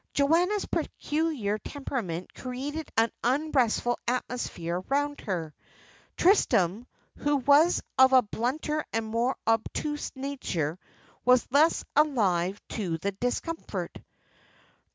Joanna's 0.15 0.65
peculiar 0.65 1.59
temperament 1.59 2.33
created 2.33 2.89
an 2.97 3.11
unrestful 3.23 3.99
atmosphere 4.07 4.79
round 4.89 5.21
her. 5.21 5.53
Tristram, 6.17 6.87
who 7.17 7.37
was 7.37 7.83
of 7.99 8.11
a 8.11 8.23
blunter 8.23 8.83
and 8.91 9.05
more 9.05 9.35
obtuse 9.45 10.11
nature, 10.15 10.79
was 11.23 11.45
less 11.51 11.85
alive 11.95 12.59
to 12.69 12.97
the 12.97 13.11
discomfort. 13.11 13.95